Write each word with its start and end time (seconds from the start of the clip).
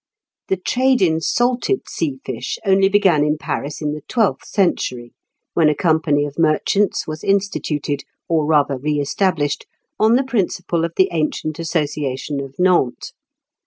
The 0.47 0.57
trade 0.57 0.99
in 1.03 1.21
salted 1.21 1.87
sea 1.87 2.17
fish 2.25 2.57
only 2.65 2.89
began 2.89 3.23
in 3.23 3.37
Paris 3.37 3.83
in 3.83 3.93
the 3.93 4.01
twelfth 4.07 4.47
century, 4.47 5.13
when 5.53 5.69
a 5.69 5.75
company 5.75 6.25
of 6.25 6.39
merchants 6.39 7.05
was 7.05 7.23
instituted, 7.23 8.01
or 8.27 8.47
rather 8.47 8.79
re 8.79 8.93
established, 8.99 9.67
on 9.99 10.15
the 10.15 10.23
principle 10.23 10.85
of 10.85 10.93
the 10.97 11.09
ancient 11.11 11.59
association 11.59 12.41
of 12.41 12.55
Nantes. 12.57 13.13